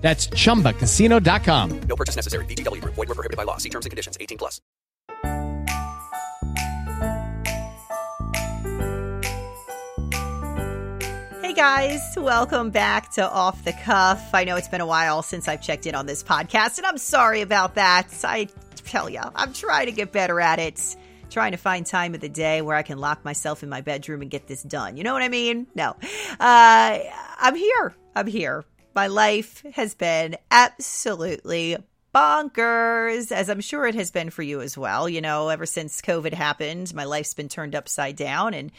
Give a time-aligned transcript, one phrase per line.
[0.00, 1.80] That's chumbacasino.com.
[1.82, 2.44] No purchase necessary.
[2.46, 2.94] VGW Group.
[2.94, 3.58] Void were prohibited by law.
[3.58, 4.16] See terms and conditions.
[4.20, 4.60] 18 plus.
[11.42, 14.30] Hey guys, welcome back to Off the Cuff.
[14.32, 16.96] I know it's been a while since I've checked in on this podcast, and I'm
[16.96, 18.06] sorry about that.
[18.22, 20.96] I tell you, I'm trying to get better at it.
[21.28, 24.22] Trying to find time of the day where I can lock myself in my bedroom
[24.22, 24.96] and get this done.
[24.96, 25.66] You know what I mean?
[25.74, 25.96] No.
[26.38, 26.98] Uh,
[27.38, 27.94] I'm here.
[28.14, 28.64] I'm here.
[28.94, 31.76] My life has been absolutely
[32.14, 35.08] bonkers, as I'm sure it has been for you as well.
[35.08, 38.72] You know, ever since COVID happened, my life's been turned upside down and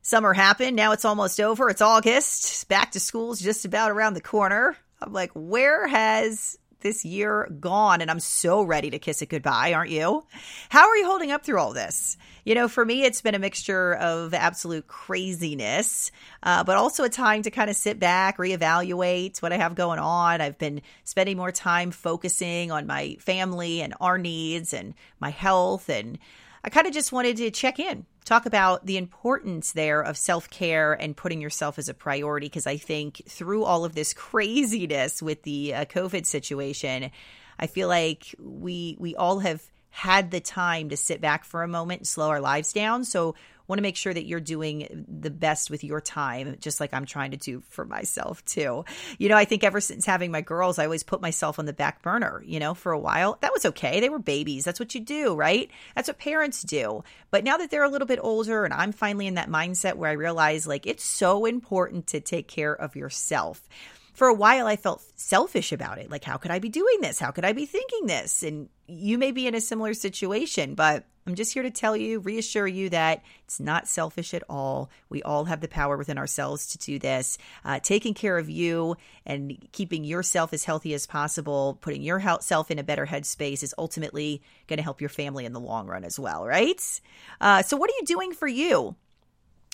[0.00, 0.74] summer happened.
[0.74, 1.68] Now it's almost over.
[1.68, 2.66] It's August.
[2.68, 4.76] Back to school's just about around the corner.
[5.00, 8.00] I'm like, where has this year gone?
[8.00, 10.24] And I'm so ready to kiss it goodbye, aren't you?
[10.68, 12.16] How are you holding up through all this?
[12.44, 16.10] You know, for me, it's been a mixture of absolute craziness,
[16.42, 20.00] uh, but also a time to kind of sit back, reevaluate what I have going
[20.00, 20.40] on.
[20.40, 25.88] I've been spending more time focusing on my family and our needs and my health.
[25.88, 26.18] And
[26.64, 30.48] I kind of just wanted to check in, talk about the importance there of self
[30.48, 32.46] care and putting yourself as a priority.
[32.46, 37.10] Because I think through all of this craziness with the uh, COVID situation,
[37.58, 41.68] I feel like we we all have had the time to sit back for a
[41.68, 43.04] moment and slow our lives down.
[43.04, 43.34] So
[43.68, 47.06] want to make sure that you're doing the best with your time, just like I'm
[47.06, 48.84] trying to do for myself too.
[49.18, 51.72] You know, I think ever since having my girls, I always put myself on the
[51.72, 53.38] back burner, you know, for a while.
[53.40, 54.00] That was okay.
[54.00, 54.64] They were babies.
[54.64, 55.70] That's what you do, right?
[55.94, 57.04] That's what parents do.
[57.30, 60.10] But now that they're a little bit older and I'm finally in that mindset where
[60.10, 63.68] I realize like it's so important to take care of yourself
[64.12, 66.10] for a while I felt selfish about it.
[66.10, 67.18] Like, how could I be doing this?
[67.18, 68.42] How could I be thinking this?
[68.42, 72.18] And you may be in a similar situation, but I'm just here to tell you,
[72.18, 74.90] reassure you that it's not selfish at all.
[75.08, 77.38] We all have the power within ourselves to do this.
[77.64, 82.80] Uh, taking care of you and keeping yourself as healthy as possible, putting yourself in
[82.80, 86.18] a better headspace is ultimately going to help your family in the long run as
[86.18, 87.00] well, right?
[87.40, 88.96] Uh, so, what are you doing for you?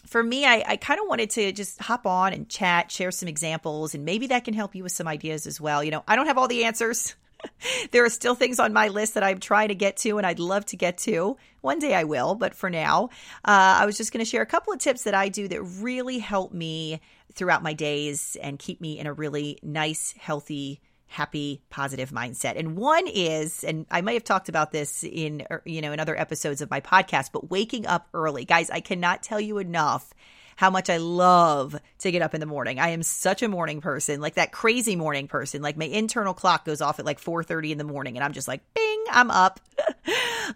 [0.07, 3.29] For me, I, I kind of wanted to just hop on and chat, share some
[3.29, 5.85] examples, and maybe that can help you with some ideas as well.
[5.85, 7.15] You know, I don't have all the answers.
[7.91, 10.39] there are still things on my list that I'm trying to get to and I'd
[10.39, 11.37] love to get to.
[11.61, 13.11] One day I will, but for now,
[13.45, 15.63] uh, I was just going to share a couple of tips that I do that
[15.63, 17.01] really help me
[17.33, 22.59] throughout my days and keep me in a really nice, healthy, happy positive mindset.
[22.59, 26.01] And one is and i might have talked about this in er, you know in
[26.01, 28.45] other episodes of my podcast but waking up early.
[28.45, 30.13] Guys i cannot tell you enough
[30.57, 32.79] how much i love to get up in the morning.
[32.79, 35.63] I am such a morning person like that crazy morning person.
[35.63, 38.49] Like my internal clock goes off at like 4.30 in the morning and i'm just
[38.49, 39.61] like bing i'm up.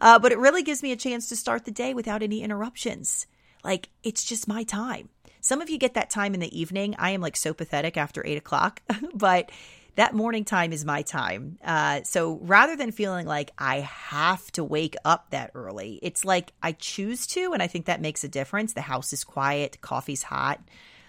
[0.01, 3.27] Uh, but it really gives me a chance to start the day without any interruptions.
[3.62, 5.11] Like it's just my time.
[5.43, 6.97] Some of you get that time in the evening.
[6.99, 8.81] I am like so pathetic after 8 o'clock
[9.15, 9.51] but
[9.97, 11.59] that morning time is my time.
[11.63, 16.53] Uh, so rather than feeling like I have to wake up that early, it's like
[16.63, 17.53] I choose to.
[17.53, 18.73] And I think that makes a difference.
[18.73, 20.61] The house is quiet, coffee's hot.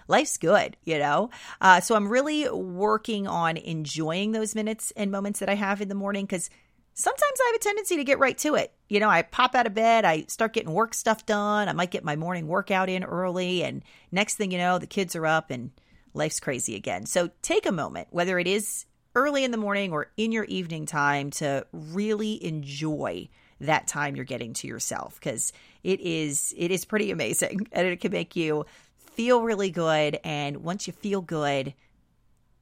[0.06, 1.30] Life's good, you know?
[1.62, 5.88] Uh, so I'm really working on enjoying those minutes and moments that I have in
[5.88, 6.50] the morning because
[6.92, 8.72] sometimes I have a tendency to get right to it.
[8.90, 11.70] You know, I pop out of bed, I start getting work stuff done.
[11.70, 13.64] I might get my morning workout in early.
[13.64, 15.70] And next thing you know, the kids are up and
[16.14, 17.06] life's crazy again.
[17.06, 20.86] So take a moment, whether it is early in the morning or in your evening
[20.86, 23.28] time, to really enjoy
[23.60, 28.00] that time you're getting to yourself because it is it is pretty amazing and it
[28.00, 28.64] can make you
[28.98, 30.18] feel really good.
[30.24, 31.74] And once you feel good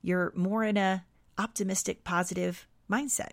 [0.02, 1.04] you're more in a
[1.38, 3.30] optimistic positive mindset.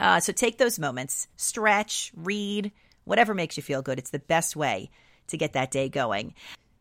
[0.00, 2.72] Uh, so take those moments stretch read
[3.04, 3.98] whatever makes you feel good.
[3.98, 4.90] It's the best way
[5.28, 6.34] to get that day going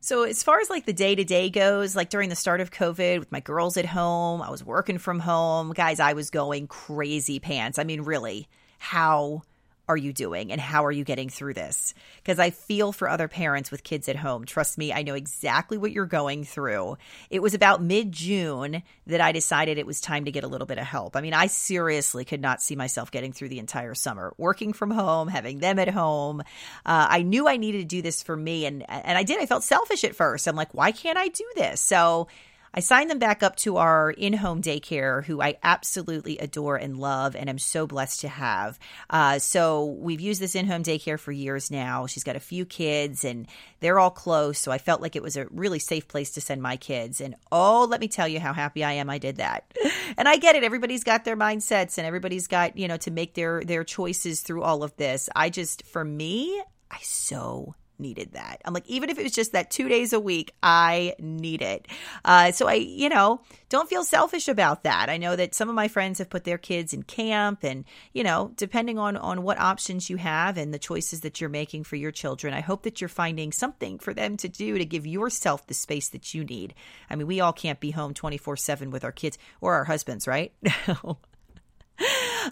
[0.05, 2.69] so, as far as like the day to day goes, like during the start of
[2.69, 5.71] COVID with my girls at home, I was working from home.
[5.71, 7.79] Guys, I was going crazy pants.
[7.79, 8.47] I mean, really,
[8.77, 9.41] how
[9.87, 11.93] are you doing and how are you getting through this?
[12.17, 14.45] Because I feel for other parents with kids at home.
[14.45, 16.97] Trust me, I know exactly what you're going through.
[17.29, 20.67] It was about mid June that I decided it was time to get a little
[20.67, 21.15] bit of help.
[21.15, 24.91] I mean, I seriously could not see myself getting through the entire summer, working from
[24.91, 26.41] home, having them at home.
[26.85, 29.41] Uh, I knew I needed to do this for me, and and I did.
[29.41, 30.47] I felt selfish at first.
[30.47, 31.81] I'm like, why can't I do this?
[31.81, 32.27] So
[32.77, 36.99] I signed them back up to our in home daycare, who I absolutely adore and
[36.99, 38.77] love, and I'm so blessed to have.
[39.09, 42.05] Uh, so we've used this in home daycare for years now.
[42.05, 43.47] She's got a few kids, and
[43.79, 44.59] they're all close.
[44.59, 47.21] So I felt like it was a really safe place to send my kids.
[47.21, 49.63] And oh, let me tell you how happy I am I did that.
[50.17, 50.63] And I get it.
[50.63, 54.61] Everybody's got their mindsets and everybody's got, you know, to make their their choices through
[54.61, 55.29] all of this.
[55.35, 58.61] I just for me, I so needed that.
[58.65, 61.87] I'm like, even if it was just that two days a week, I need it.
[62.23, 65.09] Uh, so I, you know, don't feel selfish about that.
[65.09, 68.23] I know that some of my friends have put their kids in camp, and you
[68.23, 71.95] know, depending on on what options you have and the choices that you're making for
[71.95, 75.67] your children, I hope that you're finding something for them to do to give yourself
[75.67, 76.73] the space that you need.
[77.09, 80.27] I mean, we all can't be home 24 seven with our kids or our husbands,
[80.27, 80.53] right?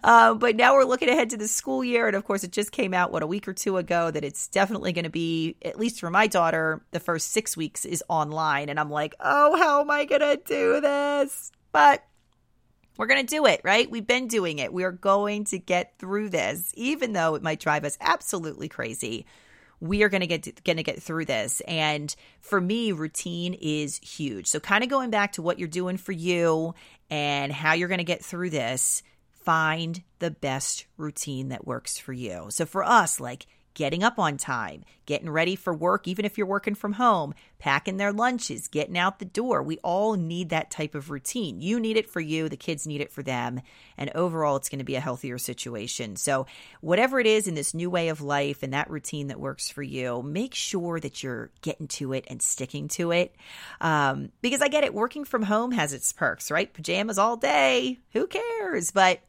[0.03, 2.07] Uh, but now we're looking ahead to the school year.
[2.07, 4.47] And of course, it just came out, what, a week or two ago, that it's
[4.47, 8.69] definitely going to be, at least for my daughter, the first six weeks is online.
[8.69, 11.51] And I'm like, oh, how am I going to do this?
[11.71, 12.03] But
[12.97, 13.89] we're going to do it, right?
[13.89, 14.71] We've been doing it.
[14.71, 19.25] We are going to get through this, even though it might drive us absolutely crazy.
[19.79, 21.61] We are going to get going to get through this.
[21.61, 24.47] And for me, routine is huge.
[24.47, 26.75] So kind of going back to what you're doing for you
[27.09, 29.03] and how you're going to get through this
[29.43, 32.47] find the best routine that works for you.
[32.49, 36.47] So for us, like getting up on time, getting ready for work, even if you're
[36.47, 39.63] working from home, packing their lunches, getting out the door.
[39.63, 41.61] We all need that type of routine.
[41.61, 43.61] You need it for you, the kids need it for them.
[43.97, 46.15] And overall, it's going to be a healthier situation.
[46.15, 46.45] So,
[46.81, 49.83] whatever it is in this new way of life and that routine that works for
[49.83, 53.35] you, make sure that you're getting to it and sticking to it.
[53.81, 56.73] Um, because I get it, working from home has its perks, right?
[56.73, 58.91] Pajamas all day, who cares?
[58.91, 59.21] But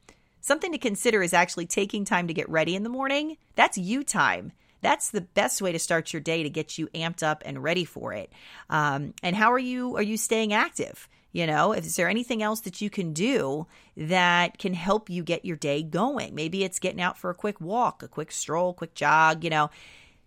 [0.44, 3.38] Something to consider is actually taking time to get ready in the morning.
[3.55, 4.52] That's you time.
[4.82, 7.87] That's the best way to start your day to get you amped up and ready
[7.87, 8.31] for it.
[8.69, 9.96] Um, and how are you?
[9.96, 11.08] Are you staying active?
[11.32, 15.46] You know, is there anything else that you can do that can help you get
[15.46, 16.35] your day going?
[16.35, 19.44] Maybe it's getting out for a quick walk, a quick stroll, quick jog.
[19.44, 19.70] You know,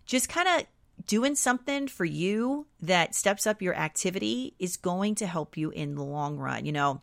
[0.04, 0.66] just kind of
[1.06, 5.94] doing something for you that steps up your activity is going to help you in
[5.94, 6.66] the long run.
[6.66, 7.02] You know,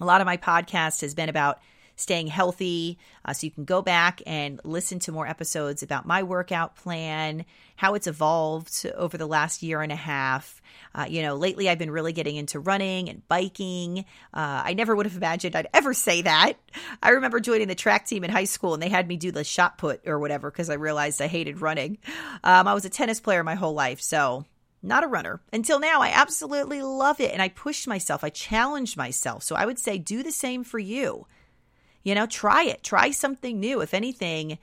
[0.00, 1.58] a lot of my podcast has been about
[1.98, 2.96] staying healthy.
[3.24, 7.44] Uh, so you can go back and listen to more episodes about my workout plan,
[7.76, 10.62] how it's evolved over the last year and a half.
[10.94, 14.00] Uh, you know, lately I've been really getting into running and biking.
[14.32, 16.54] Uh, I never would have imagined I'd ever say that.
[17.02, 19.44] I remember joining the track team in high school and they had me do the
[19.44, 21.98] shot put or whatever because I realized I hated running.
[22.44, 24.44] Um, I was a tennis player my whole life, so
[24.82, 25.40] not a runner.
[25.52, 29.42] Until now, I absolutely love it and I pushed myself, I challenged myself.
[29.42, 31.26] So I would say do the same for you.
[32.08, 32.82] You know, try it.
[32.82, 33.82] Try something new.
[33.82, 34.56] If anything,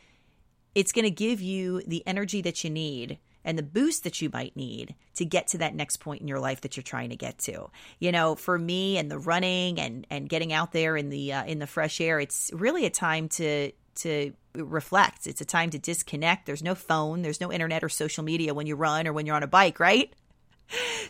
[0.73, 4.31] it's going to give you the energy that you need and the boost that you
[4.33, 7.15] might need to get to that next point in your life that you're trying to
[7.15, 7.69] get to.
[7.99, 11.45] You know, for me and the running and and getting out there in the uh,
[11.45, 15.27] in the fresh air, it's really a time to to reflect.
[15.27, 16.47] It's a time to disconnect.
[16.47, 19.35] There's no phone, there's no internet or social media when you run or when you're
[19.35, 20.11] on a bike, right?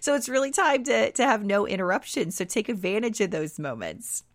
[0.01, 2.35] So it's really time to to have no interruptions.
[2.35, 4.25] So take advantage of those moments.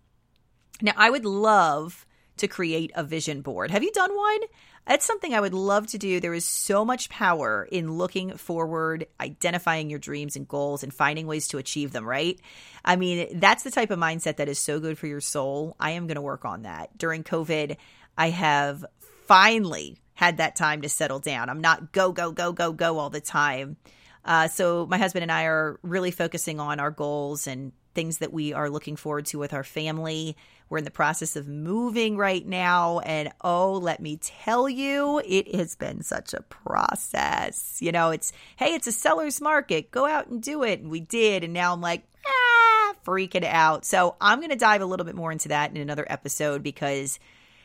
[0.82, 2.06] Now, I would love
[2.38, 3.70] to create a vision board.
[3.70, 4.40] Have you done one?
[4.86, 6.20] That's something I would love to do.
[6.20, 11.26] There is so much power in looking forward, identifying your dreams and goals, and finding
[11.26, 12.40] ways to achieve them, right?
[12.84, 15.76] I mean, that's the type of mindset that is so good for your soul.
[15.78, 16.96] I am going to work on that.
[16.96, 17.76] During COVID,
[18.16, 18.84] I have
[19.26, 21.48] finally had that time to settle down.
[21.48, 23.76] I'm not go, go, go, go, go all the time.
[24.24, 28.32] Uh, so my husband and I are really focusing on our goals and things that
[28.32, 30.36] we are looking forward to with our family.
[30.68, 33.00] We're in the process of moving right now.
[33.00, 37.78] And oh, let me tell you, it has been such a process.
[37.80, 39.90] You know, it's, hey, it's a seller's market.
[39.90, 40.80] Go out and do it.
[40.80, 41.42] And we did.
[41.42, 43.84] And now I'm like, ah, freaking out.
[43.84, 47.18] So I'm going to dive a little bit more into that in another episode because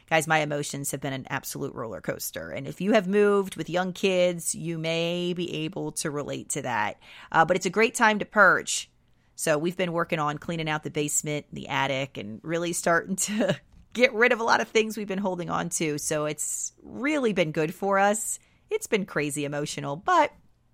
[0.09, 2.49] guys, my emotions have been an absolute roller coaster.
[2.51, 6.61] And if you have moved with young kids, you may be able to relate to
[6.63, 6.99] that.
[7.31, 8.89] Uh, but it's a great time to purge.
[9.35, 13.59] So we've been working on cleaning out the basement, the attic, and really starting to
[13.93, 15.97] get rid of a lot of things we've been holding on to.
[15.97, 18.39] So it's really been good for us.
[18.69, 20.31] It's been crazy emotional, but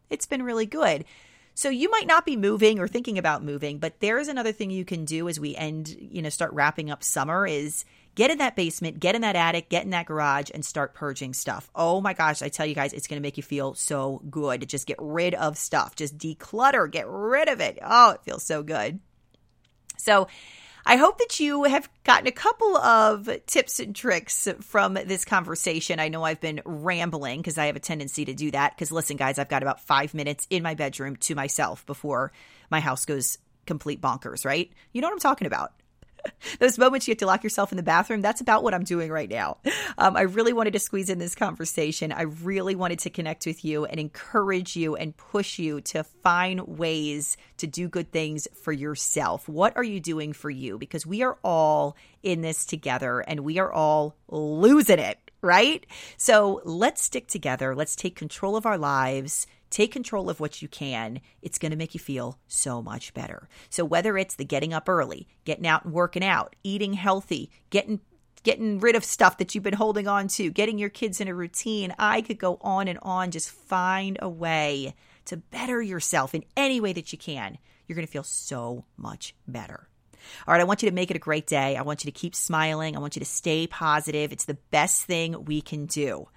[0.09, 1.05] it's been really good.
[1.53, 4.71] So you might not be moving or thinking about moving, but there is another thing
[4.71, 7.83] you can do as we end, you know, start wrapping up summer is
[8.15, 11.33] get in that basement, get in that attic, get in that garage, and start purging
[11.33, 11.69] stuff.
[11.75, 14.61] Oh my gosh, I tell you guys, it's going to make you feel so good
[14.61, 17.79] to just get rid of stuff, just declutter, get rid of it.
[17.81, 18.99] Oh, it feels so good.
[19.97, 20.27] So,
[20.85, 25.99] I hope that you have gotten a couple of tips and tricks from this conversation.
[25.99, 28.75] I know I've been rambling because I have a tendency to do that.
[28.75, 32.31] Because listen, guys, I've got about five minutes in my bedroom to myself before
[32.71, 33.37] my house goes
[33.67, 34.71] complete bonkers, right?
[34.91, 35.73] You know what I'm talking about.
[36.59, 39.11] Those moments you have to lock yourself in the bathroom, that's about what I'm doing
[39.11, 39.57] right now.
[39.97, 42.11] Um, I really wanted to squeeze in this conversation.
[42.11, 46.61] I really wanted to connect with you and encourage you and push you to find
[46.67, 49.47] ways to do good things for yourself.
[49.47, 50.77] What are you doing for you?
[50.77, 55.85] Because we are all in this together and we are all losing it, right?
[56.17, 57.75] So let's stick together.
[57.75, 61.21] Let's take control of our lives Take control of what you can.
[61.41, 63.47] It's going to make you feel so much better.
[63.69, 68.01] So whether it's the getting up early, getting out and working out, eating healthy, getting
[68.43, 71.33] getting rid of stuff that you've been holding on to, getting your kids in a
[71.33, 73.31] routine, I could go on and on.
[73.31, 74.93] Just find a way
[75.25, 77.57] to better yourself in any way that you can.
[77.87, 79.87] You're going to feel so much better.
[80.47, 81.77] All right, I want you to make it a great day.
[81.77, 82.95] I want you to keep smiling.
[82.95, 84.31] I want you to stay positive.
[84.31, 86.27] It's the best thing we can do.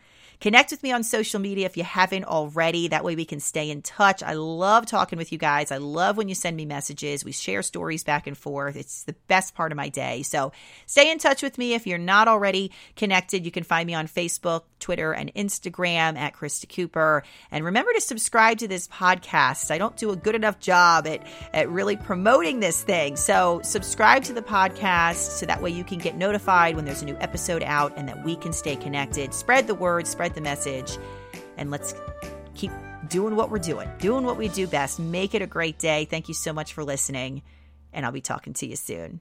[0.41, 2.88] Connect with me on social media if you haven't already.
[2.88, 4.23] That way we can stay in touch.
[4.23, 5.71] I love talking with you guys.
[5.71, 7.25] I love when you send me messages.
[7.25, 8.76] We share stories back and forth.
[8.76, 10.23] It's the best part of my day.
[10.23, 10.53] So
[10.87, 13.45] stay in touch with me if you're not already connected.
[13.45, 17.23] You can find me on Facebook, Twitter, and Instagram at Krista Cooper.
[17.50, 19.71] And remember to subscribe to this podcast.
[19.71, 23.17] I don't do a good enough job at, at really promoting this thing.
[23.17, 27.07] So subscribe to the podcast so that way you can get notified when there's a
[27.07, 29.33] new episode out and that we can stay connected.
[29.33, 30.99] Spread the word, spread the message,
[31.57, 31.95] and let's
[32.55, 32.71] keep
[33.09, 34.99] doing what we're doing, doing what we do best.
[34.99, 36.05] Make it a great day.
[36.05, 37.43] Thank you so much for listening,
[37.93, 39.21] and I'll be talking to you soon.